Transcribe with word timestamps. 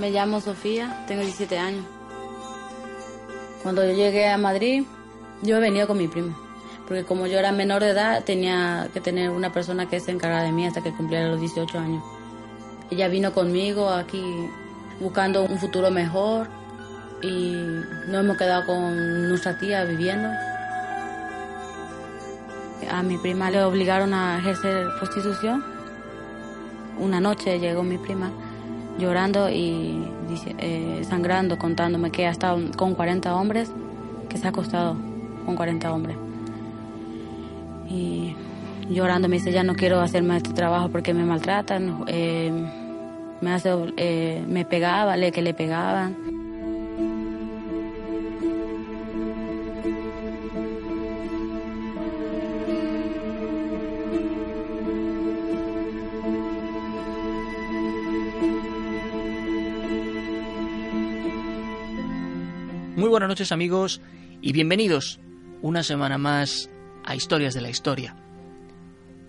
Me 0.00 0.10
llamo 0.10 0.40
Sofía, 0.40 1.04
tengo 1.06 1.20
17 1.20 1.58
años. 1.58 1.84
Cuando 3.62 3.84
yo 3.84 3.92
llegué 3.92 4.30
a 4.30 4.38
Madrid, 4.38 4.84
yo 5.42 5.58
he 5.58 5.60
venido 5.60 5.86
con 5.86 5.98
mi 5.98 6.08
primo, 6.08 6.34
porque 6.88 7.04
como 7.04 7.26
yo 7.26 7.38
era 7.38 7.52
menor 7.52 7.82
de 7.82 7.90
edad, 7.90 8.24
tenía 8.24 8.88
que 8.94 9.02
tener 9.02 9.28
una 9.28 9.52
persona 9.52 9.90
que 9.90 10.00
se 10.00 10.10
encargara 10.10 10.44
de 10.44 10.52
mí 10.52 10.66
hasta 10.66 10.82
que 10.82 10.90
cumpliera 10.90 11.28
los 11.28 11.38
18 11.38 11.78
años. 11.78 12.02
Ella 12.90 13.08
vino 13.08 13.34
conmigo 13.34 13.90
aquí 13.90 14.24
buscando 15.00 15.42
un 15.42 15.58
futuro 15.58 15.90
mejor 15.90 16.48
y 17.20 17.52
nos 18.08 18.24
hemos 18.24 18.38
quedado 18.38 18.64
con 18.64 19.28
nuestra 19.28 19.58
tía 19.58 19.84
viviendo. 19.84 20.30
A 22.90 23.02
mi 23.02 23.18
prima 23.18 23.50
le 23.50 23.62
obligaron 23.62 24.14
a 24.14 24.38
ejercer 24.38 24.86
prostitución. 24.96 25.62
Una 26.98 27.20
noche 27.20 27.58
llegó 27.58 27.82
mi 27.82 27.98
prima 27.98 28.30
llorando 29.00 29.50
y 29.50 30.04
eh, 30.58 31.02
sangrando, 31.08 31.58
contándome 31.58 32.10
que 32.10 32.26
ha 32.26 32.30
estado 32.30 32.60
con 32.76 32.94
40 32.94 33.34
hombres, 33.34 33.72
que 34.28 34.38
se 34.38 34.46
ha 34.46 34.50
acostado 34.50 34.96
con 35.44 35.56
40 35.56 35.92
hombres. 35.92 36.16
Y 37.88 38.36
llorando 38.88 39.28
me 39.28 39.36
dice, 39.36 39.50
ya 39.50 39.64
no 39.64 39.74
quiero 39.74 40.00
hacer 40.00 40.22
más 40.22 40.38
este 40.38 40.52
trabajo 40.52 40.88
porque 40.88 41.14
me 41.14 41.24
maltratan, 41.24 42.04
eh, 42.06 42.52
me, 43.40 43.52
hace, 43.52 43.70
eh, 43.96 44.44
me 44.46 44.64
pegaba, 44.64 45.16
le 45.16 45.32
que 45.32 45.42
le 45.42 45.54
pegaban. 45.54 46.29
Buenas 63.10 63.28
noches 63.28 63.50
amigos 63.50 64.00
y 64.40 64.52
bienvenidos 64.52 65.18
una 65.62 65.82
semana 65.82 66.16
más 66.16 66.70
a 67.04 67.16
Historias 67.16 67.54
de 67.54 67.60
la 67.60 67.68
Historia. 67.68 68.14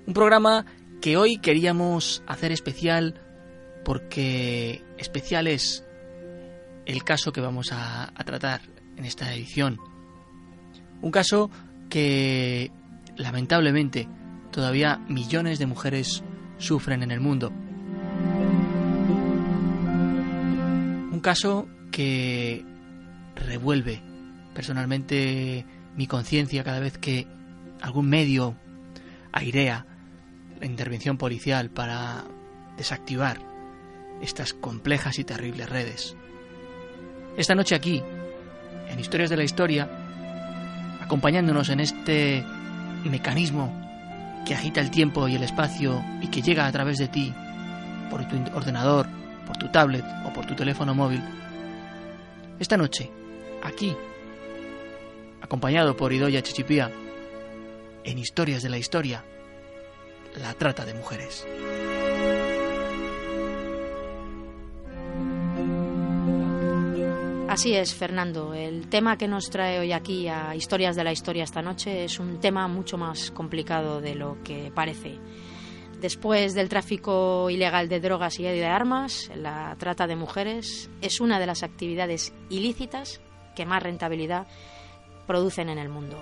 Un 0.06 0.14
programa 0.14 0.68
que 1.02 1.18
hoy 1.18 1.38
queríamos 1.38 2.22
hacer 2.28 2.52
especial 2.52 3.20
porque 3.84 4.84
especial 5.00 5.48
es 5.48 5.84
el 6.86 7.04
caso 7.04 7.32
que 7.32 7.42
vamos 7.42 7.72
a, 7.72 8.14
tratar 8.24 8.62
en 8.98 9.06
esta 9.06 9.34
edición. 9.34 9.80
Un 11.02 11.10
caso 11.10 11.50
que 11.90 12.72
lamentablemente 13.18 14.08
todavía 14.52 14.98
millones 15.10 15.58
de 15.58 15.66
mujeres 15.66 16.24
sufren 16.60 17.02
en 17.02 17.10
el 17.10 17.20
mundo. 17.20 17.52
Un 21.12 21.20
caso 21.20 21.68
que 21.92 22.64
revuelve 23.36 24.02
personalmente 24.54 25.66
mi 25.96 26.08
conciencia 26.08 26.64
cada 26.64 26.80
vez 26.80 26.98
que 26.98 27.28
algún 27.82 28.10
medio 28.10 28.56
airea 29.32 29.86
la 30.60 30.66
intervención 30.66 31.18
policial 31.18 31.70
para 31.70 32.24
desactivar 32.78 33.40
estas 34.22 34.54
complejas 34.54 35.18
y 35.20 35.24
terribles 35.24 35.70
redes. 35.70 36.16
Esta 37.38 37.56
noche 37.56 37.76
aquí, 37.76 38.04
en 38.90 39.00
Historias 39.00 39.30
de 39.30 39.38
la 39.38 39.44
Historia, 39.44 39.90
acompañándonos 41.02 41.70
en 41.70 41.80
este 41.80 42.44
mecanismo 43.06 43.74
que 44.46 44.54
agita 44.54 44.82
el 44.82 44.92
tiempo 44.92 45.28
y 45.28 45.36
el 45.36 45.44
espacio 45.44 46.04
y 46.22 46.28
que 46.28 46.42
llega 46.42 46.68
a 46.68 46.72
través 46.72 46.98
de 46.98 47.08
ti, 47.08 47.34
por 48.10 48.28
tu 48.28 48.36
ordenador, 48.54 49.08
por 49.48 49.58
tu 49.58 49.70
tablet 49.70 50.06
o 50.26 50.34
por 50.34 50.46
tu 50.46 50.56
teléfono 50.56 50.94
móvil, 50.94 51.22
esta 52.60 52.78
noche 52.78 53.10
aquí, 53.62 53.96
acompañado 55.42 55.96
por 55.96 56.14
Idoya 56.14 56.42
Chichipía, 56.42 56.92
en 58.04 58.18
Historias 58.18 58.64
de 58.64 58.70
la 58.70 58.78
Historia, 58.78 59.24
la 60.40 60.54
trata 60.54 60.86
de 60.86 60.94
mujeres. 60.94 61.46
Así 67.52 67.74
es, 67.74 67.94
Fernando. 67.94 68.54
El 68.54 68.88
tema 68.88 69.18
que 69.18 69.28
nos 69.28 69.50
trae 69.50 69.78
hoy 69.78 69.92
aquí 69.92 70.30
a 70.30 70.56
Historias 70.56 70.96
de 70.96 71.04
la 71.04 71.12
Historia 71.12 71.44
esta 71.44 71.62
noche 71.62 72.06
es 72.06 72.18
un 72.18 72.40
tema 72.40 72.70
mucho 72.70 72.98
más 72.98 73.30
complicado 73.32 74.00
de 74.00 74.16
lo 74.16 74.42
que 74.42 74.72
parece. 74.74 75.20
Después 76.00 76.54
del 76.54 76.70
tráfico 76.70 77.50
ilegal 77.50 77.90
de 77.90 78.00
drogas 78.00 78.40
y 78.40 78.44
de 78.44 78.66
armas, 78.66 79.30
la 79.36 79.76
trata 79.78 80.08
de 80.08 80.16
mujeres 80.16 80.90
es 81.02 81.20
una 81.20 81.40
de 81.42 81.46
las 81.46 81.62
actividades 81.62 82.34
ilícitas 82.50 83.20
que 83.56 83.66
más 83.66 83.84
rentabilidad 83.84 84.48
producen 85.28 85.70
en 85.70 85.78
el 85.78 85.90
mundo. 85.90 86.18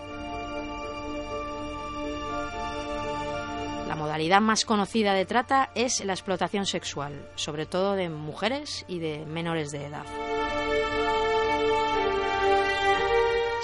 La 3.88 3.96
modalidad 3.96 4.40
más 4.40 4.66
conocida 4.66 5.14
de 5.14 5.26
trata 5.26 5.72
es 5.74 6.06
la 6.06 6.14
explotación 6.14 6.68
sexual, 6.68 7.28
sobre 7.34 7.66
todo 7.66 7.96
de 7.96 8.10
mujeres 8.10 8.86
y 8.88 9.00
de 9.00 9.26
menores 9.26 9.72
de 9.72 9.88
edad. 9.88 10.06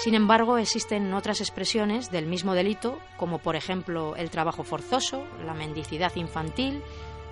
Sin 0.00 0.14
embargo, 0.14 0.58
existen 0.58 1.14
otras 1.14 1.40
expresiones 1.40 2.10
del 2.10 2.26
mismo 2.26 2.54
delito, 2.54 2.98
como 3.16 3.38
por 3.38 3.56
ejemplo 3.56 4.14
el 4.16 4.30
trabajo 4.30 4.62
forzoso, 4.62 5.24
la 5.44 5.54
mendicidad 5.54 6.14
infantil, 6.16 6.82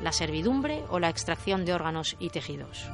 la 0.01 0.12
servidumbre 0.12 0.84
o 0.89 0.99
la 0.99 1.09
extracción 1.09 1.65
de 1.65 1.75
órganos 1.75 2.16
y 2.19 2.31
tejidos. 2.31 2.89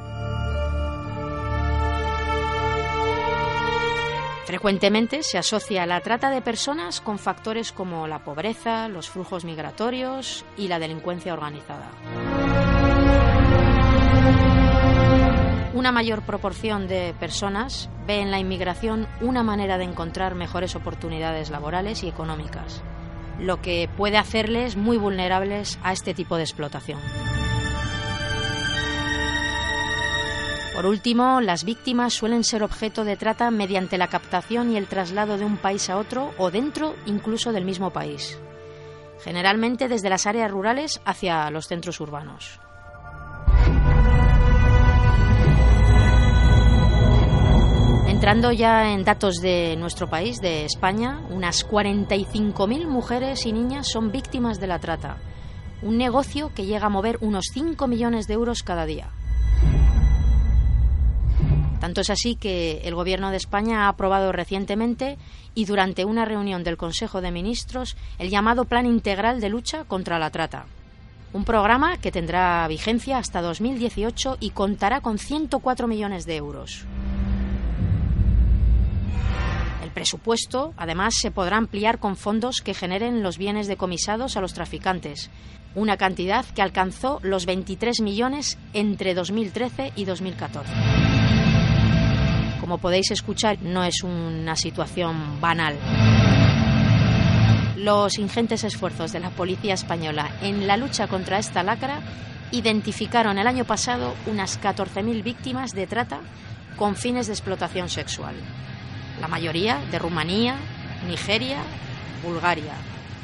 Frecuentemente 4.45 5.23
se 5.23 5.39
asocia 5.39 5.87
la 5.87 6.01
trata 6.01 6.31
de 6.31 6.43
personas 6.43 7.01
con 7.01 7.19
factores 7.19 7.73
como 7.73 8.07
la 8.07 8.25
pobreza, 8.25 8.89
los 8.89 9.09
flujos 9.09 9.45
migratorios 9.45 10.45
y 10.57 10.69
la 10.69 10.79
delincuencia 10.79 11.33
organizada. 11.33 11.91
Una 15.73 15.93
mayor 15.93 16.23
proporción 16.23 16.89
de 16.89 17.15
personas 17.19 17.89
ve 18.07 18.21
en 18.21 18.31
la 18.31 18.41
inmigración 18.41 19.07
una 19.21 19.43
manera 19.43 19.79
de 19.79 19.85
encontrar 19.85 20.35
mejores 20.35 20.75
oportunidades 20.75 21.51
laborales 21.51 22.03
y 22.03 22.09
económicas, 22.09 22.83
lo 23.39 23.63
que 23.63 23.89
puede 23.97 24.19
hacerles 24.19 24.77
muy 24.77 24.99
vulnerables 24.99 25.79
a 25.83 25.93
este 25.93 26.13
tipo 26.13 26.37
de 26.37 26.43
explotación. 26.43 26.99
Por 30.75 30.87
último, 30.87 31.41
las 31.41 31.65
víctimas 31.65 32.15
suelen 32.15 32.45
ser 32.45 32.63
objeto 32.63 33.05
de 33.05 33.17
trata 33.17 33.51
mediante 33.51 33.99
la 33.99 34.09
captación 34.09 34.71
y 34.71 34.77
el 34.77 34.87
traslado 34.87 35.37
de 35.37 35.45
un 35.45 35.57
país 35.57 35.91
a 35.91 35.99
otro 35.99 36.33
o 36.39 36.51
dentro 36.51 36.95
incluso 37.07 37.53
del 37.53 37.65
mismo 37.65 37.91
país, 37.91 38.39
generalmente 39.23 39.89
desde 39.89 40.09
las 40.09 40.27
áreas 40.27 40.51
rurales 40.51 41.01
hacia 41.05 41.51
los 41.51 41.67
centros 41.67 42.01
urbanos. 42.01 42.61
Entrando 48.07 48.53
ya 48.53 48.93
en 48.93 49.03
datos 49.03 49.37
de 49.37 49.77
nuestro 49.77 50.09
país, 50.09 50.41
de 50.41 50.67
España, 50.67 51.21
unas 51.31 51.67
45.000 51.67 52.87
mujeres 52.87 53.47
y 53.47 53.53
niñas 53.53 53.89
son 53.89 54.13
víctimas 54.13 54.61
de 54.61 54.67
la 54.67 54.79
trata, 54.79 55.17
un 55.83 55.97
negocio 55.97 56.53
que 56.55 56.67
llega 56.67 56.87
a 56.87 56.91
mover 56.91 57.19
unos 57.23 57.47
5 57.53 57.87
millones 57.87 58.27
de 58.27 58.35
euros 58.35 58.63
cada 58.63 58.85
día. 58.85 59.11
Tanto 61.81 62.03
es 62.03 62.11
así 62.11 62.37
que 62.37 62.83
el 62.85 62.95
Gobierno 62.95 63.31
de 63.31 63.39
España 63.39 63.85
ha 63.85 63.89
aprobado 63.89 64.33
recientemente 64.33 65.17
y 65.55 65.65
durante 65.65 66.05
una 66.05 66.27
reunión 66.27 66.63
del 66.63 66.77
Consejo 66.77 67.23
de 67.23 67.31
Ministros 67.31 67.97
el 68.19 68.29
llamado 68.29 68.67
Plan 68.67 68.85
Integral 68.85 69.41
de 69.41 69.49
Lucha 69.49 69.85
contra 69.85 70.19
la 70.19 70.31
Trata. 70.31 70.67
Un 71.33 71.45
programa 71.45 71.97
que 71.97 72.13
tendrá 72.13 72.67
vigencia 72.69 73.17
hasta 73.17 73.41
2018 73.41 74.37
y 74.41 74.51
contará 74.51 75.01
con 75.01 75.19
104 75.19 75.87
millones 75.87 76.27
de 76.27 76.37
euros. 76.37 76.85
El 79.83 79.91
presupuesto, 79.91 80.75
además, 80.77 81.15
se 81.15 81.31
podrá 81.31 81.57
ampliar 81.57 81.99
con 81.99 82.17
fondos 82.17 82.61
que 82.61 82.75
generen 82.75 83.23
los 83.23 83.39
bienes 83.39 83.69
decomisados 83.69 84.37
a 84.37 84.41
los 84.41 84.53
traficantes, 84.53 85.31
una 85.75 85.97
cantidad 85.97 86.45
que 86.45 86.63
alcanzó 86.63 87.21
los 87.23 87.47
23 87.47 88.01
millones 88.01 88.59
entre 88.73 89.15
2013 89.15 89.93
y 89.97 90.05
2014. 90.05 91.00
Como 92.71 92.83
podéis 92.83 93.11
escuchar, 93.11 93.61
no 93.63 93.83
es 93.83 94.05
una 94.05 94.55
situación 94.55 95.41
banal. 95.41 95.77
Los 97.75 98.17
ingentes 98.17 98.63
esfuerzos 98.63 99.11
de 99.11 99.19
la 99.19 99.31
policía 99.31 99.75
española 99.75 100.31
en 100.41 100.69
la 100.69 100.77
lucha 100.77 101.09
contra 101.09 101.41
esta 101.41 101.65
lacra 101.65 101.99
identificaron 102.53 103.39
el 103.39 103.49
año 103.49 103.65
pasado 103.65 104.15
unas 104.27 104.61
14.000 104.63 105.25
víctimas 105.25 105.73
de 105.73 105.89
trata 105.89 106.21
con 106.77 106.95
fines 106.95 107.27
de 107.27 107.33
explotación 107.33 107.89
sexual. 107.89 108.37
La 109.21 109.27
mayoría 109.27 109.81
de 109.91 109.99
Rumanía, 109.99 110.55
Nigeria, 111.09 111.59
Bulgaria, 112.23 112.75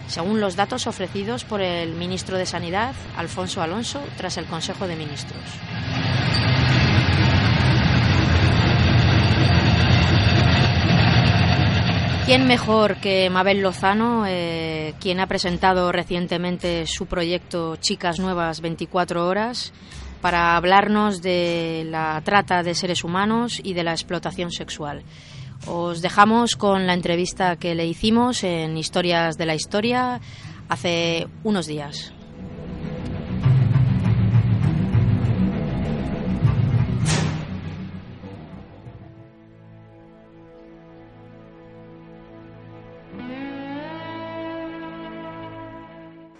según 0.08 0.40
los 0.40 0.56
datos 0.56 0.88
ofrecidos 0.88 1.44
por 1.44 1.60
el 1.60 1.94
ministro 1.94 2.36
de 2.36 2.46
Sanidad, 2.46 2.96
Alfonso 3.16 3.62
Alonso, 3.62 4.02
tras 4.16 4.38
el 4.38 4.46
Consejo 4.46 4.88
de 4.88 4.96
Ministros. 4.96 5.44
¿Quién 12.26 12.48
mejor 12.48 12.96
que 12.96 13.30
Mabel 13.30 13.60
Lozano, 13.60 14.24
eh, 14.26 14.94
quien 14.98 15.20
ha 15.20 15.28
presentado 15.28 15.92
recientemente 15.92 16.84
su 16.88 17.06
proyecto 17.06 17.76
Chicas 17.76 18.18
Nuevas 18.18 18.60
24 18.60 19.24
Horas, 19.24 19.72
para 20.20 20.56
hablarnos 20.56 21.22
de 21.22 21.86
la 21.88 22.20
trata 22.24 22.64
de 22.64 22.74
seres 22.74 23.04
humanos 23.04 23.60
y 23.62 23.74
de 23.74 23.84
la 23.84 23.92
explotación 23.92 24.50
sexual? 24.50 25.04
Os 25.68 26.02
dejamos 26.02 26.56
con 26.56 26.88
la 26.88 26.94
entrevista 26.94 27.54
que 27.54 27.76
le 27.76 27.86
hicimos 27.86 28.42
en 28.42 28.76
Historias 28.76 29.38
de 29.38 29.46
la 29.46 29.54
Historia 29.54 30.20
hace 30.68 31.28
unos 31.44 31.68
días. 31.68 32.12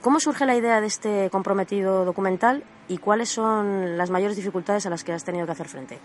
¿Cómo 0.07 0.21
surge 0.21 0.47
la 0.47 0.55
idea 0.55 0.81
de 0.81 0.87
este 0.87 1.31
comprometido 1.31 2.05
documental 2.05 2.63
y 2.87 2.99
cuáles 2.99 3.29
son 3.29 3.99
las 3.99 4.09
mayores 4.09 4.37
dificultades 4.37 4.87
a 4.87 4.91
las 4.91 5.03
que 5.03 5.13
has 5.13 5.25
tenido 5.25 5.47
que 5.47 5.51
hacer 5.51 5.67
frente? 5.67 5.99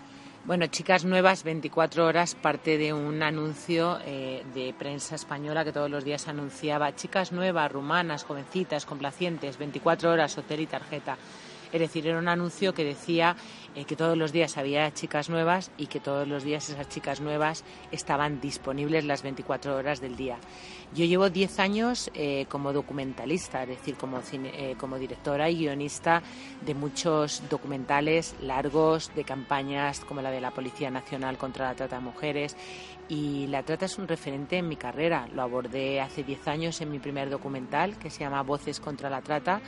Bueno, 0.44 0.66
Chicas 0.66 1.04
Nuevas, 1.04 1.44
24 1.44 2.04
horas, 2.04 2.34
parte 2.34 2.78
de 2.78 2.92
un 2.92 3.22
anuncio 3.22 4.00
eh, 4.04 4.42
de 4.56 4.74
prensa 4.76 5.14
española 5.14 5.64
que 5.64 5.70
todos 5.70 5.88
los 5.88 6.02
días 6.02 6.26
anunciaba 6.26 6.96
chicas 6.96 7.30
nuevas, 7.30 7.70
rumanas, 7.70 8.24
jovencitas, 8.24 8.86
complacientes, 8.86 9.56
24 9.56 10.10
horas, 10.10 10.36
hotel 10.36 10.58
y 10.62 10.66
tarjeta. 10.66 11.16
Es 11.72 11.80
decir, 11.80 12.06
era 12.06 12.18
un 12.18 12.28
anuncio 12.28 12.74
que 12.74 12.84
decía 12.84 13.34
eh, 13.74 13.84
que 13.86 13.96
todos 13.96 14.16
los 14.16 14.32
días 14.32 14.58
había 14.58 14.92
chicas 14.92 15.30
nuevas 15.30 15.70
y 15.78 15.86
que 15.86 16.00
todos 16.00 16.28
los 16.28 16.44
días 16.44 16.68
esas 16.68 16.88
chicas 16.88 17.20
nuevas 17.20 17.64
estaban 17.90 18.40
disponibles 18.40 19.04
las 19.06 19.22
24 19.22 19.74
horas 19.74 20.00
del 20.00 20.14
día. 20.14 20.36
Yo 20.94 21.06
llevo 21.06 21.30
10 21.30 21.58
años 21.58 22.10
eh, 22.12 22.44
como 22.50 22.74
documentalista, 22.74 23.62
es 23.62 23.70
decir, 23.70 23.96
como, 23.96 24.20
eh, 24.30 24.74
como 24.78 24.98
directora 24.98 25.48
y 25.48 25.56
guionista 25.56 26.22
de 26.60 26.74
muchos 26.74 27.42
documentales 27.48 28.34
largos, 28.42 29.10
de 29.14 29.24
campañas 29.24 30.00
como 30.00 30.20
la 30.20 30.30
de 30.30 30.42
la 30.42 30.50
Policía 30.50 30.90
Nacional 30.90 31.38
contra 31.38 31.68
la 31.68 31.74
Trata 31.74 31.96
de 31.96 32.02
Mujeres. 32.02 32.56
Y 33.08 33.46
la 33.46 33.62
trata 33.62 33.86
es 33.86 33.98
un 33.98 34.06
referente 34.06 34.58
en 34.58 34.68
mi 34.68 34.76
carrera. 34.76 35.26
Lo 35.34 35.42
abordé 35.42 36.00
hace 36.02 36.22
10 36.22 36.48
años 36.48 36.80
en 36.82 36.90
mi 36.90 36.98
primer 36.98 37.30
documental 37.30 37.98
que 37.98 38.10
se 38.10 38.20
llama 38.20 38.42
Voces 38.42 38.78
contra 38.78 39.08
la 39.08 39.22
Trata 39.22 39.62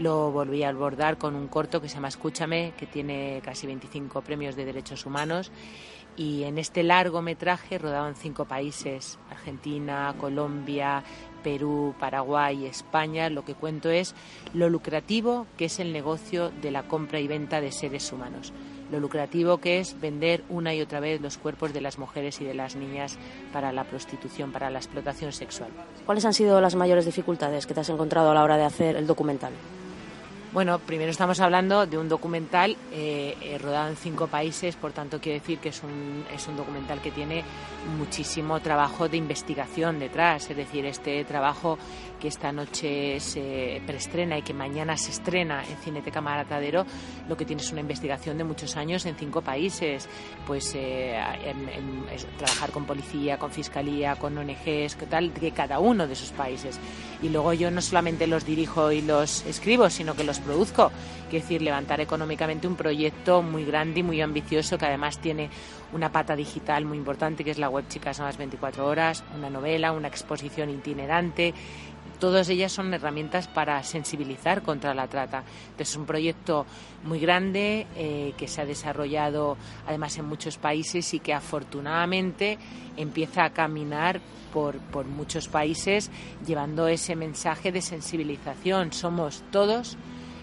lo 0.00 0.30
volví 0.30 0.62
a 0.64 0.70
abordar 0.70 1.18
con 1.18 1.36
un 1.36 1.46
corto 1.46 1.80
que 1.80 1.88
se 1.88 1.96
llama 1.96 2.08
Escúchame, 2.08 2.72
que 2.78 2.86
tiene 2.86 3.42
casi 3.44 3.66
25 3.66 4.22
premios 4.22 4.56
de 4.56 4.64
derechos 4.64 5.04
humanos. 5.04 5.52
Y 6.16 6.44
en 6.44 6.58
este 6.58 6.82
largometraje 6.82 7.78
rodado 7.78 8.08
en 8.08 8.16
cinco 8.16 8.46
países, 8.46 9.18
Argentina, 9.30 10.14
Colombia, 10.18 11.04
Perú, 11.42 11.94
Paraguay, 12.00 12.66
España, 12.66 13.28
lo 13.28 13.44
que 13.44 13.54
cuento 13.54 13.90
es 13.90 14.14
lo 14.54 14.68
lucrativo 14.70 15.46
que 15.56 15.66
es 15.66 15.78
el 15.78 15.92
negocio 15.92 16.50
de 16.50 16.70
la 16.70 16.82
compra 16.84 17.20
y 17.20 17.28
venta 17.28 17.60
de 17.60 17.70
seres 17.70 18.12
humanos, 18.12 18.52
lo 18.90 19.00
lucrativo 19.00 19.58
que 19.58 19.78
es 19.78 19.98
vender 20.00 20.44
una 20.48 20.74
y 20.74 20.80
otra 20.80 21.00
vez 21.00 21.20
los 21.20 21.38
cuerpos 21.38 21.72
de 21.72 21.80
las 21.80 21.98
mujeres 21.98 22.40
y 22.40 22.44
de 22.44 22.54
las 22.54 22.74
niñas 22.74 23.18
para 23.52 23.72
la 23.72 23.84
prostitución, 23.84 24.50
para 24.50 24.68
la 24.68 24.78
explotación 24.78 25.32
sexual. 25.32 25.70
¿Cuáles 26.04 26.24
han 26.24 26.34
sido 26.34 26.60
las 26.60 26.74
mayores 26.74 27.06
dificultades 27.06 27.66
que 27.66 27.74
te 27.74 27.80
has 27.80 27.88
encontrado 27.88 28.30
a 28.30 28.34
la 28.34 28.42
hora 28.42 28.56
de 28.56 28.64
hacer 28.64 28.96
el 28.96 29.06
documental? 29.06 29.52
Bueno, 30.52 30.80
primero 30.80 31.12
estamos 31.12 31.38
hablando 31.38 31.86
de 31.86 31.96
un 31.96 32.08
documental 32.08 32.76
eh, 32.90 33.36
eh, 33.40 33.56
rodado 33.58 33.88
en 33.88 33.96
cinco 33.96 34.26
países, 34.26 34.74
por 34.74 34.90
tanto 34.90 35.20
quiero 35.20 35.38
decir 35.38 35.60
que 35.60 35.68
es 35.68 35.80
un, 35.84 36.24
es 36.34 36.48
un 36.48 36.56
documental 36.56 37.00
que 37.00 37.12
tiene 37.12 37.44
muchísimo 37.96 38.58
trabajo 38.58 39.08
de 39.08 39.16
investigación 39.16 40.00
detrás, 40.00 40.50
es 40.50 40.56
decir, 40.56 40.84
este 40.86 41.24
trabajo 41.24 41.78
que 42.18 42.26
esta 42.26 42.50
noche 42.50 43.20
se 43.20 43.80
preestrena 43.86 44.38
y 44.38 44.42
que 44.42 44.52
mañana 44.52 44.96
se 44.96 45.12
estrena 45.12 45.62
en 45.64 45.76
Cineteca 45.76 46.20
Maratadero, 46.20 46.84
lo 47.28 47.36
que 47.36 47.44
tiene 47.44 47.62
es 47.62 47.70
una 47.70 47.80
investigación 47.80 48.36
de 48.36 48.42
muchos 48.42 48.76
años 48.76 49.06
en 49.06 49.14
cinco 49.14 49.42
países, 49.42 50.08
pues 50.48 50.72
eh, 50.74 51.16
trabajar 52.38 52.72
con 52.72 52.86
policía, 52.86 53.38
con 53.38 53.52
fiscalía, 53.52 54.16
con 54.16 54.36
ONGs, 54.36 54.96
que 54.96 55.06
tal, 55.08 55.32
de 55.32 55.52
cada 55.52 55.78
uno 55.78 56.08
de 56.08 56.12
esos 56.12 56.32
países. 56.32 56.78
Y 57.22 57.28
luego 57.28 57.52
yo 57.52 57.70
no 57.70 57.80
solamente 57.80 58.26
los 58.26 58.44
dirijo 58.44 58.90
y 58.92 59.00
los 59.00 59.46
escribo, 59.46 59.88
sino 59.88 60.14
que 60.14 60.24
los 60.24 60.39
produzco. 60.40 60.90
Quiero 61.28 61.44
decir, 61.44 61.62
levantar 61.62 62.00
económicamente 62.00 62.66
un 62.66 62.76
proyecto 62.76 63.42
muy 63.42 63.64
grande 63.64 64.00
y 64.00 64.02
muy 64.02 64.20
ambicioso 64.20 64.78
que 64.78 64.86
además 64.86 65.18
tiene 65.18 65.48
una 65.92 66.10
pata 66.10 66.34
digital 66.34 66.84
muy 66.84 66.98
importante 66.98 67.44
que 67.44 67.52
es 67.52 67.58
la 67.58 67.68
web 67.68 67.86
Chicas 67.88 68.18
Más 68.20 68.36
24 68.36 68.86
Horas, 68.86 69.22
una 69.36 69.48
novela, 69.48 69.92
una 69.92 70.08
exposición 70.08 70.70
itinerante 70.70 71.54
todas 72.20 72.50
ellas 72.50 72.70
son 72.70 72.92
herramientas 72.94 73.48
para 73.48 73.82
sensibilizar 73.82 74.62
contra 74.62 74.94
la 74.94 75.08
trata. 75.08 75.42
es 75.76 75.96
un 75.96 76.04
proyecto 76.04 76.66
muy 77.02 77.18
grande 77.18 77.86
eh, 77.96 78.34
que 78.36 78.46
se 78.46 78.60
ha 78.60 78.66
desarrollado 78.66 79.56
además 79.86 80.16
en 80.18 80.26
muchos 80.26 80.58
países 80.58 81.12
y 81.14 81.20
que 81.20 81.32
afortunadamente 81.32 82.58
empieza 82.96 83.44
a 83.44 83.50
caminar 83.50 84.20
por 84.52 85.06
muchos 85.06 85.48
países 85.48 86.10
llevando 86.44 86.88
ese 86.88 87.14
mensaje 87.14 87.70
de 87.72 87.80
sensibilización. 87.80 88.92
Somos 88.92 89.44
todos 89.52 89.96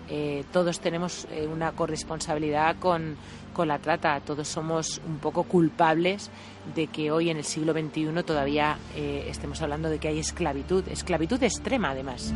eh, 0.10 0.46
todos 0.52 0.80
tenemos 0.80 1.28
eh, 1.32 1.48
una 1.48 1.74
corresponsabilidad 1.74 2.78
con, 2.78 3.18
con, 3.54 3.68
la 3.68 3.80
trata, 3.80 4.20
todos 4.22 4.48
somos 4.48 5.02
un 5.06 5.18
poco 5.18 5.44
culpables 5.44 6.30
de 6.76 6.88
que 6.88 7.12
hoy 7.12 7.30
en 7.30 7.38
el 7.38 7.44
siglo 7.44 7.74
XXI 7.74 8.24
todavía 8.24 8.78
eh, 8.96 9.26
estemos 9.30 9.62
hablando 9.62 9.90
de 9.90 10.00
que 10.00 10.08
hay 10.08 10.20
esclavitud, 10.20 10.88
esclavitud 10.88 11.42
extrema 11.44 11.92
además. 11.92 12.34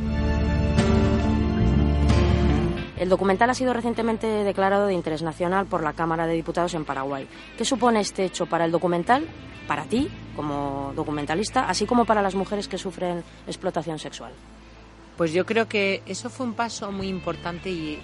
El 2.97 3.09
documental 3.09 3.49
ha 3.49 3.55
sido 3.55 3.73
recientemente 3.73 4.27
declarado 4.27 4.85
de 4.85 4.93
interés 4.93 5.23
nacional 5.23 5.65
por 5.65 5.81
la 5.81 5.93
Cámara 5.93 6.27
de 6.27 6.33
Diputados 6.33 6.75
en 6.75 6.85
Paraguay. 6.85 7.27
¿Qué 7.57 7.65
supone 7.65 7.99
este 7.99 8.25
hecho 8.25 8.45
para 8.45 8.65
el 8.65 8.71
documental, 8.71 9.25
para 9.67 9.85
ti 9.85 10.07
como 10.35 10.93
documentalista, 10.95 11.67
así 11.67 11.87
como 11.87 12.05
para 12.05 12.21
las 12.21 12.35
mujeres 12.35 12.67
que 12.67 12.77
sufren 12.77 13.23
explotación 13.47 13.97
sexual? 13.97 14.33
Pues 15.21 15.33
yo 15.33 15.45
creo 15.45 15.67
que 15.67 16.01
eso 16.07 16.31
fue 16.31 16.47
un 16.47 16.55
paso 16.55 16.91
muy 16.91 17.07
importante 17.07 17.69
y, 17.69 17.99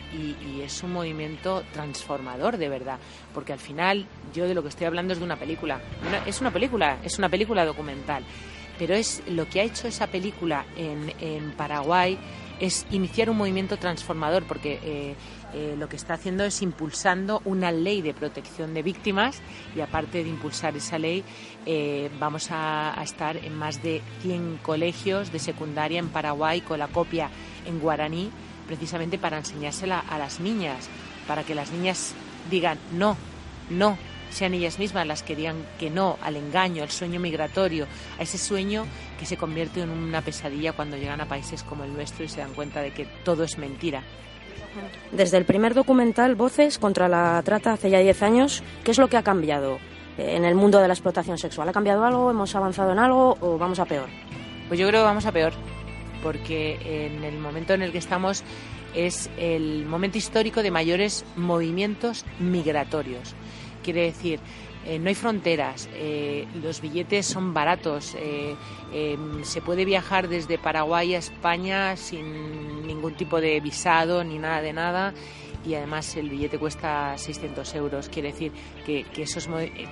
es 0.63 0.83
un 0.83 0.93
movimiento 0.93 1.63
transformador 1.73 2.57
de 2.57 2.69
verdad, 2.69 2.99
porque 3.33 3.53
al 3.53 3.57
final 3.57 4.05
yo 4.35 4.47
de 4.47 4.53
lo 4.53 4.61
que 4.61 4.69
estoy 4.69 4.85
hablando 4.85 5.13
es 5.13 5.19
de 5.19 5.25
una 5.25 5.35
película. 5.35 5.81
es 6.27 6.41
una 6.41 6.51
película, 6.51 6.99
es 7.03 7.17
una 7.17 7.27
película 7.27 7.65
documental, 7.65 8.23
pero 8.77 8.93
es 8.93 9.23
lo 9.29 9.49
que 9.49 9.61
ha 9.61 9.63
hecho 9.63 9.87
esa 9.87 10.05
película 10.05 10.63
en, 10.77 11.53
Paraguay 11.57 12.19
es 12.59 12.85
iniciar 12.91 13.29
un 13.29 13.37
movimiento 13.37 13.77
transformador, 13.77 14.45
porque 14.45 14.79
eh, 14.83 15.15
eh, 15.53 15.75
lo 15.77 15.87
que 15.87 15.95
está 15.95 16.15
haciendo 16.15 16.43
es 16.43 16.61
impulsando 16.61 17.41
una 17.45 17.71
ley 17.71 18.01
de 18.01 18.13
protección 18.13 18.73
de 18.73 18.83
víctimas 18.83 19.41
y 19.75 19.81
aparte 19.81 20.23
de 20.23 20.29
impulsar 20.29 20.75
esa 20.75 20.97
ley, 20.97 21.23
eh, 21.65 22.09
vamos 22.19 22.49
a, 22.51 22.95
estar 23.03 23.37
en 23.37 23.55
más 23.55 23.81
de 23.81 24.01
100 24.21 24.59
colegios 24.61 25.31
de 25.31 25.39
secundaria 25.39 25.99
en 25.99 26.09
Paraguay 26.09 26.61
con 26.61 26.79
la 26.79 26.87
copia 26.87 27.29
en 27.65 27.79
guaraní, 27.79 28.29
precisamente 28.67 29.17
para 29.17 29.37
enseñársela 29.37 29.99
a 29.99 30.17
las 30.17 30.39
niñas, 30.39 30.89
para 31.27 31.43
que 31.43 31.55
las 31.55 31.71
niñas 31.71 32.13
digan 32.49 32.77
no, 32.91 33.15
no, 33.69 33.97
sean 34.29 34.53
ellas 34.53 34.79
mismas 34.79 35.07
las 35.07 35.23
que 35.23 35.35
digan 35.35 35.65
que 35.79 35.89
no 35.89 36.17
al 36.21 36.35
engaño, 36.35 36.83
al 36.83 36.91
sueño 36.91 37.19
migratorio, 37.19 37.87
a 38.19 38.23
ese 38.23 38.37
sueño 38.37 38.85
que 39.19 39.25
se 39.25 39.37
convierte 39.37 39.81
en 39.81 39.89
una 39.89 40.21
pesadilla 40.21 40.73
cuando 40.73 40.97
llegan 40.97 41.21
a 41.21 41.25
países 41.27 41.63
como 41.63 41.83
el 41.83 41.93
nuestro 41.93 42.25
y 42.25 42.29
se 42.29 42.41
dan 42.41 42.53
cuenta 42.53 42.81
de 42.81 42.91
que 42.91 43.05
todo 43.23 43.43
es 43.43 43.57
mentira. 43.57 44.03
Desde 45.11 45.37
el 45.37 45.45
primer 45.45 45.73
documental 45.73 46.35
Voces 46.35 46.77
contra 46.77 47.07
la 47.07 47.41
trata 47.43 47.73
hace 47.73 47.89
ya 47.89 47.99
10 47.99 48.21
años, 48.21 48.63
¿qué 48.83 48.91
es 48.91 48.97
lo 48.97 49.07
que 49.07 49.17
ha 49.17 49.23
cambiado? 49.23 49.79
en 50.17 50.45
el 50.45 50.55
mundo 50.55 50.79
de 50.79 50.87
la 50.87 50.93
explotación 50.93 51.37
sexual? 51.37 51.69
¿Ha 51.69 51.73
cambiado 51.73 52.03
algo? 52.03 52.31
¿Hemos 52.31 52.55
avanzado 52.55 52.91
en 52.91 52.99
algo 52.99 53.37
o 53.39 53.57
vamos 53.57 53.79
a 53.79 53.85
peor? 53.85 54.07
Pues 54.67 54.79
yo 54.79 54.87
creo 54.87 55.01
que 55.01 55.05
vamos 55.05 55.25
a 55.25 55.31
peor, 55.31 55.53
porque 56.23 57.05
en 57.05 57.23
el 57.23 57.37
momento 57.37 57.73
en 57.73 57.83
el 57.83 57.91
que 57.91 57.99
estamos 57.99 58.43
es 58.95 59.29
el 59.37 59.85
momento 59.85 60.17
histórico 60.17 60.63
de 60.63 60.71
mayores 60.71 61.23
movimientos 61.35 62.25
migratorios. 62.39 63.35
Quiere 63.87 64.01
decir, 64.01 64.41
eh, 64.85 64.99
no 64.99 65.07
hay 65.07 65.15
fronteras, 65.15 65.87
eh, 65.93 66.45
los 66.61 66.81
billetes 66.81 67.25
son 67.25 67.53
baratos, 67.53 68.17
eh, 68.19 68.53
em, 68.91 69.45
se 69.45 69.61
puede 69.61 69.85
viajar 69.85 70.27
desde 70.27 70.57
Paraguay 70.57 71.15
a 71.15 71.19
España 71.19 71.95
sin 71.95 72.85
ningún 72.85 73.13
tipo 73.13 73.39
de 73.39 73.61
visado 73.61 74.25
ni 74.25 74.39
nada 74.39 74.59
de 74.59 74.73
nada 74.73 75.13
y 75.65 75.75
además 75.75 76.15
el 76.15 76.29
billete 76.29 76.57
cuesta 76.57 77.17
600 77.17 77.75
euros. 77.75 78.09
Quiere 78.09 78.31
decir 78.31 78.51
que, 78.85 79.05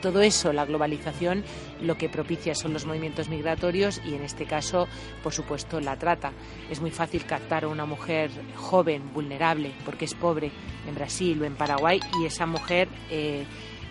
todo 0.02 0.22
eso, 0.22 0.54
la 0.54 0.66
globalización, 0.66 1.44
lo 1.82 1.98
que 1.98 2.10
propicia 2.10 2.56
son 2.56 2.74
los 2.74 2.86
movimientos 2.86 3.30
migratorios 3.30 4.02
y 4.06 4.16
en 4.16 4.24
este 4.24 4.46
caso, 4.46 4.88
por 5.24 5.34
supuesto, 5.34 5.82
la 5.82 5.98
trata. 5.98 6.32
Es 6.70 6.80
muy 6.82 6.92
fácil 6.92 7.26
captar 7.26 7.66
a 7.66 7.68
una 7.68 7.86
mujer 7.86 8.32
joven, 8.56 9.14
vulnerable, 9.14 9.72
porque 9.84 10.06
es 10.06 10.14
pobre 10.14 10.52
en 10.88 10.96
Brasil 10.96 11.42
o 11.42 11.46
en 11.46 11.56
Paraguay 11.56 12.00
y 12.22 12.26
esa 12.26 12.46
mujer 12.46 12.88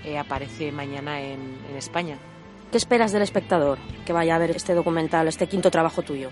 eh, 0.05 0.19
aparece 0.19 0.73
mañana 0.73 1.21
en, 1.21 1.59
en 1.69 1.77
España. 1.77 2.19
¿Qué 2.71 2.79
esperas 2.79 3.13
del 3.13 3.23
espectador 3.23 3.79
que 4.05 4.13
vaya 4.13 4.35
a 4.35 4.39
ver 4.39 4.51
este 4.51 4.75
documental, 4.75 5.29
este 5.29 5.47
quinto 5.47 5.71
trabajo 5.71 6.03
tuyo? 6.03 6.31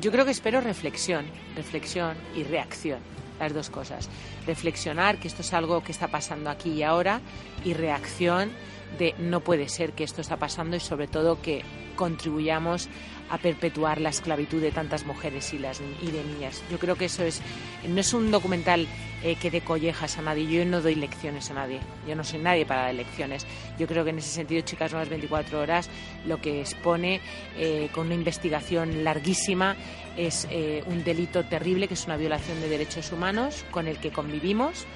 Yo 0.00 0.10
creo 0.12 0.24
que 0.24 0.30
espero 0.30 0.60
reflexión, 0.60 1.26
reflexión 1.56 2.16
y 2.34 2.44
reacción 2.44 3.00
las 3.38 3.54
dos 3.54 3.70
cosas. 3.70 4.08
Reflexionar 4.46 5.18
que 5.18 5.28
esto 5.28 5.42
es 5.42 5.52
algo 5.52 5.82
que 5.82 5.92
está 5.92 6.08
pasando 6.08 6.50
aquí 6.50 6.70
y 6.70 6.82
ahora 6.82 7.20
y 7.64 7.74
reacción 7.74 8.50
de 8.98 9.14
no 9.18 9.40
puede 9.40 9.68
ser 9.68 9.92
que 9.92 10.04
esto 10.04 10.20
está 10.20 10.36
pasando 10.36 10.76
y 10.76 10.80
sobre 10.80 11.08
todo 11.08 11.40
que 11.42 11.62
contribuyamos 11.96 12.88
a 13.30 13.38
perpetuar 13.38 14.00
la 14.00 14.08
esclavitud 14.08 14.60
de 14.62 14.70
tantas 14.70 15.04
mujeres 15.04 15.52
y, 15.52 15.58
las, 15.58 15.80
y 16.02 16.10
de 16.10 16.24
niñas. 16.24 16.62
Yo 16.70 16.78
creo 16.78 16.96
que 16.96 17.06
eso 17.06 17.22
es, 17.22 17.42
no 17.86 18.00
es 18.00 18.12
un 18.14 18.30
documental 18.30 18.86
eh, 19.22 19.36
que 19.36 19.50
dé 19.50 19.60
collejas 19.60 20.18
a 20.18 20.22
nadie, 20.22 20.46
yo 20.46 20.64
no 20.64 20.80
doy 20.80 20.94
lecciones 20.94 21.50
a 21.50 21.54
nadie, 21.54 21.80
yo 22.06 22.14
no 22.14 22.24
soy 22.24 22.38
nadie 22.38 22.66
para 22.66 22.82
dar 22.82 22.94
lecciones. 22.94 23.46
Yo 23.78 23.86
creo 23.86 24.04
que 24.04 24.10
en 24.10 24.18
ese 24.18 24.30
sentido 24.30 24.60
Chicas 24.62 24.92
Nuevas 24.92 25.08
24 25.08 25.60
Horas 25.60 25.90
lo 26.26 26.40
que 26.40 26.60
expone 26.60 27.20
eh, 27.56 27.88
con 27.92 28.06
una 28.06 28.14
investigación 28.14 29.04
larguísima 29.04 29.76
es 30.16 30.46
eh, 30.50 30.82
un 30.86 31.04
delito 31.04 31.44
terrible 31.44 31.88
que 31.88 31.94
es 31.94 32.06
una 32.06 32.16
violación 32.16 32.60
de 32.60 32.68
derechos 32.68 33.12
humanos 33.12 33.64
con 33.70 33.86
el 33.86 33.98
que 33.98 34.10
convivimos 34.10 34.86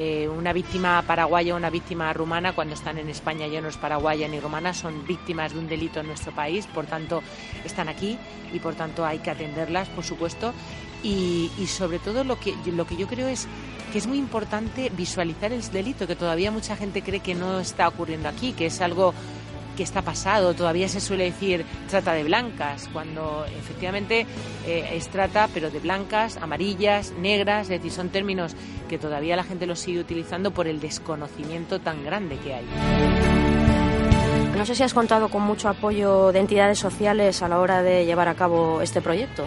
eh, 0.00 0.28
una 0.28 0.52
víctima 0.52 1.02
paraguaya 1.02 1.54
o 1.54 1.56
una 1.56 1.70
víctima 1.70 2.12
rumana, 2.12 2.52
cuando 2.52 2.74
están 2.74 2.98
en 2.98 3.08
España 3.08 3.48
ya 3.48 3.60
no 3.60 3.66
es 3.66 3.76
paraguaya 3.76 4.28
ni 4.28 4.38
rumana, 4.38 4.72
son 4.72 5.04
víctimas 5.04 5.54
de 5.54 5.58
un 5.58 5.66
delito 5.66 5.98
en 5.98 6.06
nuestro 6.06 6.30
país, 6.30 6.68
por 6.68 6.86
tanto 6.86 7.20
están 7.64 7.88
aquí 7.88 8.16
y 8.52 8.60
por 8.60 8.76
tanto 8.76 9.04
hay 9.04 9.18
que 9.18 9.30
atenderlas, 9.30 9.88
por 9.88 10.04
supuesto. 10.04 10.54
Y, 11.02 11.50
y 11.58 11.66
sobre 11.66 11.98
todo 11.98 12.24
lo 12.24 12.38
que, 12.40 12.54
lo 12.66 12.86
que 12.86 12.96
yo 12.96 13.06
creo 13.06 13.28
es 13.28 13.46
que 13.92 13.98
es 13.98 14.06
muy 14.06 14.18
importante 14.18 14.90
visualizar 14.94 15.52
el 15.52 15.62
delito, 15.70 16.06
que 16.06 16.16
todavía 16.16 16.50
mucha 16.50 16.76
gente 16.76 17.02
cree 17.02 17.20
que 17.20 17.34
no 17.34 17.60
está 17.60 17.88
ocurriendo 17.88 18.28
aquí, 18.28 18.52
que 18.52 18.66
es 18.66 18.80
algo 18.80 19.14
que 19.76 19.84
está 19.84 20.02
pasado. 20.02 20.54
Todavía 20.54 20.88
se 20.88 21.00
suele 21.00 21.24
decir 21.24 21.64
trata 21.88 22.12
de 22.12 22.24
blancas, 22.24 22.90
cuando 22.92 23.46
efectivamente 23.46 24.26
eh, 24.66 24.90
es 24.92 25.08
trata, 25.08 25.48
pero 25.54 25.70
de 25.70 25.78
blancas, 25.78 26.36
amarillas, 26.36 27.12
negras, 27.12 27.62
es 27.62 27.68
decir, 27.68 27.92
son 27.92 28.08
términos 28.08 28.56
que 28.88 28.98
todavía 28.98 29.36
la 29.36 29.44
gente 29.44 29.66
los 29.66 29.78
sigue 29.78 30.00
utilizando 30.00 30.50
por 30.50 30.66
el 30.66 30.80
desconocimiento 30.80 31.80
tan 31.80 32.04
grande 32.04 32.36
que 32.38 32.54
hay. 32.54 32.66
No 34.56 34.66
sé 34.66 34.74
si 34.74 34.82
has 34.82 34.94
contado 34.94 35.28
con 35.28 35.42
mucho 35.42 35.68
apoyo 35.68 36.32
de 36.32 36.40
entidades 36.40 36.80
sociales 36.80 37.42
a 37.42 37.48
la 37.48 37.60
hora 37.60 37.80
de 37.80 38.04
llevar 38.04 38.26
a 38.26 38.34
cabo 38.34 38.82
este 38.82 39.00
proyecto. 39.00 39.46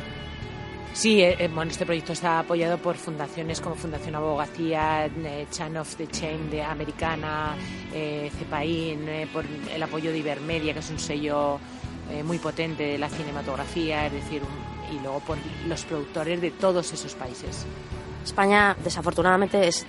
Sí, 0.94 1.22
eh, 1.22 1.36
eh, 1.40 1.48
bueno, 1.48 1.72
este 1.72 1.86
proyecto 1.86 2.14
está 2.14 2.40
apoyado 2.40 2.78
por 2.78 2.96
fundaciones 2.96 3.62
como 3.62 3.76
Fundación 3.76 4.16
Abogacía, 4.16 5.06
eh, 5.06 5.48
Chan 5.50 5.78
of 5.78 5.96
the 5.96 6.08
Chain 6.08 6.50
de 6.50 6.62
Americana, 6.62 7.56
eh, 7.94 8.30
CEPAIN, 8.38 9.30
por 9.32 9.46
el 9.74 9.82
apoyo 9.82 10.12
de 10.12 10.18
Ibermedia, 10.18 10.74
que 10.74 10.80
es 10.80 10.90
un 10.90 11.00
sello 11.00 11.60
muy 12.26 12.40
potente 12.40 12.84
de 12.84 12.98
la 12.98 13.08
cinematografía, 13.08 14.08
es 14.08 14.12
decir, 14.12 14.42
y 14.94 15.00
luego 15.02 15.22
por 15.22 15.38
los 15.66 15.86
productores 15.86 16.42
de 16.42 16.52
todos 16.52 16.92
esos 16.92 17.16
países. 17.16 17.66
España, 18.22 18.76
desafortunadamente, 18.84 19.66
es 19.66 19.88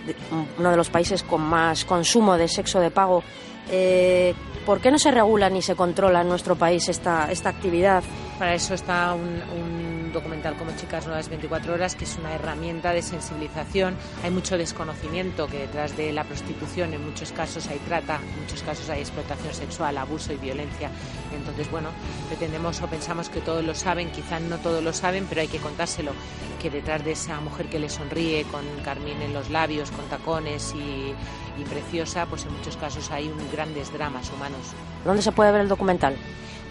uno 0.57 0.71
de 0.71 0.77
los 0.77 0.89
países 0.89 1.25
con 1.25 1.41
más 1.41 1.85
consumo 1.85 2.37
de 2.37 2.47
sexo 2.47 2.79
de 2.79 2.93
pago. 2.93 3.25
¿Por 4.65 4.81
qué 4.81 4.93
no 4.93 4.99
se 5.01 5.11
regula 5.11 5.51
ni 5.51 5.63
se 5.63 5.75
controla 5.75 6.21
en 6.21 6.29
nuestro 6.29 6.55
país 6.55 6.89
esta, 6.89 7.33
esta 7.33 7.49
actividad? 7.49 8.05
Para 8.39 8.55
eso 8.55 8.75
está 8.75 9.15
un 9.15 9.82
documental 10.13 10.57
como 10.57 10.71
Chicas 10.77 11.07
Nuevas 11.07 11.29
24 11.29 11.73
Horas, 11.73 11.97
que 11.97 12.05
es 12.05 12.17
una 12.19 12.35
herramienta 12.35 12.93
de 12.93 13.03
sensibilización. 13.03 13.97
Hay 14.23 14.31
mucho 14.31 14.59
desconocimiento 14.59 15.47
que 15.47 15.59
detrás 15.59 15.97
de 15.97 16.13
la 16.13 16.25
prostitución 16.25 16.95
en 16.95 17.05
muchos 17.05 17.33
casos 17.33 17.67
hay 17.69 17.79
trata, 17.79 18.17
en 18.17 18.41
muchos 18.43 18.63
casos 18.63 18.89
hay 18.91 19.01
explotación 19.01 19.55
sexual, 19.55 19.99
abuso 19.99 20.33
y 20.33 20.37
violencia. 20.37 20.91
Entonces, 21.35 21.71
bueno, 21.71 21.89
pretendemos 22.29 22.81
o 22.83 22.87
pensamos 22.87 23.29
que 23.29 23.41
todos 23.41 23.65
lo 23.65 23.75
saben, 23.75 24.11
quizás 24.11 24.41
no 24.43 24.59
todos 24.59 24.83
lo 24.83 24.93
saben, 24.93 25.27
pero 25.29 25.41
hay 25.41 25.49
que 25.49 25.59
contárselo, 25.59 26.13
que 26.61 26.71
detrás 26.71 27.05
de 27.05 27.13
esa 27.13 27.41
mujer 27.41 27.67
que 27.67 27.79
le 27.79 27.89
sonríe 27.89 28.45
con 28.45 28.65
carmín 28.85 29.21
en 29.23 29.33
los 29.33 29.51
labios, 29.51 29.91
con 29.91 30.05
tacones 30.07 30.75
y, 30.75 31.15
preciosa, 31.65 32.27
pues 32.27 32.45
en 32.45 32.53
muchos 32.53 32.77
casos 32.77 33.11
hay 33.13 33.33
grandes 33.53 33.93
dramas 33.93 34.31
humanos. 34.35 34.61
¿Dónde 35.05 35.23
se 35.23 35.31
puede 35.31 35.53
ver 35.53 35.61
el 35.61 35.69
documental? 35.69 36.17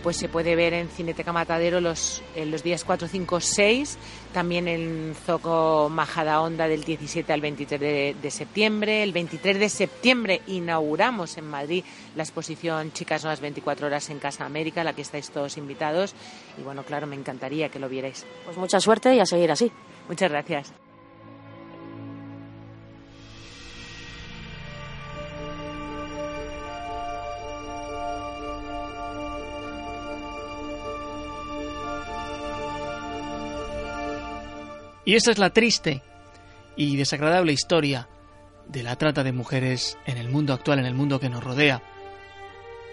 Pues 0.01 0.17
se 0.17 0.29
puede 0.29 0.55
ver 0.55 0.73
en 0.73 0.89
Cineteca 0.89 1.31
Matadero 1.31 1.81
los, 1.81 2.21
en 2.35 2.51
los 2.51 2.63
días 2.63 2.83
4, 2.83 3.07
5, 3.07 3.39
6, 3.39 3.97
también 4.33 4.67
en 4.67 5.15
Zoco 5.25 5.89
Majada 5.89 6.41
Onda 6.41 6.67
del 6.67 6.83
17 6.83 7.31
al 7.31 7.41
23 7.41 7.79
de, 7.79 8.15
de, 8.21 8.31
septiembre. 8.31 9.03
El 9.03 9.13
23 9.13 9.59
de 9.59 9.69
septiembre 9.69 10.41
inauguramos 10.47 11.37
en 11.37 11.49
Madrid 11.49 11.83
la 12.15 12.23
exposición 12.23 12.91
Chicas 12.91 13.23
Nuevas 13.23 13.41
24 13.41 13.87
Horas 13.87 14.09
en 14.09 14.19
Casa 14.19 14.45
América, 14.45 14.81
a 14.81 14.83
la 14.83 14.93
que 14.93 15.01
estáis 15.01 15.29
todos 15.29 15.57
invitados. 15.57 16.13
Y 16.57 16.63
bueno, 16.63 16.83
claro, 16.83 17.07
me 17.07 17.15
encantaría 17.15 17.69
que 17.69 17.79
lo 17.79 17.89
vierais. 17.89 18.25
Pues 18.45 18.57
mucha 18.57 18.79
suerte 18.79 19.15
y 19.15 19.19
a 19.19 19.25
seguir 19.25 19.51
así. 19.51 19.71
Muchas 20.07 20.31
gracias. 20.31 20.73
Y 35.11 35.15
esta 35.15 35.31
es 35.31 35.39
la 35.39 35.49
triste 35.49 36.01
y 36.77 36.95
desagradable 36.95 37.51
historia 37.51 38.07
de 38.69 38.81
la 38.81 38.95
trata 38.95 39.25
de 39.25 39.33
mujeres 39.33 39.97
en 40.05 40.15
el 40.15 40.29
mundo 40.29 40.53
actual, 40.53 40.79
en 40.79 40.85
el 40.85 40.93
mundo 40.93 41.19
que 41.19 41.27
nos 41.27 41.43
rodea. 41.43 41.83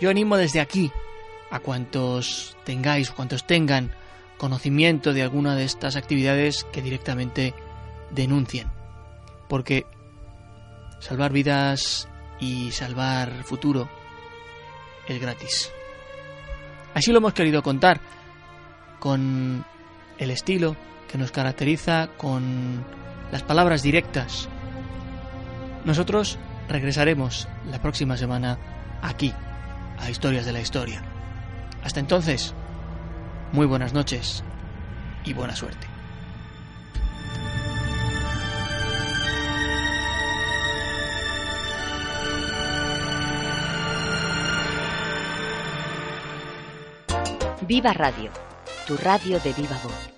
Yo 0.01 0.11
animo 0.11 0.37
desde 0.37 0.59
aquí 0.59 0.91
a 1.49 1.61
cuantos 1.61 2.57
tengáis, 2.65 3.13
cuantos 3.13 3.47
tengan 3.47 3.93
conocimiento 4.37 5.13
de 5.13 5.23
alguna 5.23 5.55
de 5.55 5.63
estas 5.63 5.95
actividades 5.95 6.65
que 6.73 6.83
directamente 6.83 7.55
denuncien. 8.11 8.69
Porque 9.49 9.87
salvar 10.99 11.31
vidas 11.31 12.09
y 12.41 12.73
salvar 12.73 13.45
futuro 13.45 13.89
es 15.07 15.21
gratis. 15.21 15.71
Así 16.95 17.13
lo 17.13 17.19
hemos 17.19 17.33
querido 17.33 17.63
contar 17.63 18.01
con 18.99 19.65
el 20.19 20.31
estilo 20.33 20.75
que 21.11 21.19
nos 21.19 21.33
caracteriza 21.33 22.09
con 22.17 22.85
las 23.33 23.43
palabras 23.43 23.83
directas. 23.83 24.49
Nosotros 25.85 26.39
regresaremos 26.69 27.49
la 27.71 27.81
próxima 27.81 28.17
semana 28.17 28.59
aquí, 29.03 29.33
a 29.99 30.11
Historias 30.11 30.47
de 30.47 30.53
la 30.53 30.61
Historia. 30.61 31.03
Hasta 31.83 32.01
entonces, 32.01 32.55
muy 33.53 33.67
buenas 33.67 33.93
noches 33.93 34.45
y 35.25 35.33
buena 35.33 35.57
suerte. 35.57 35.87
Viva 47.63 47.93
Radio, 47.93 48.31
tu 48.87 48.97
radio 48.97 49.39
de 49.41 49.53
viva 49.53 49.79
voz. 49.85 50.18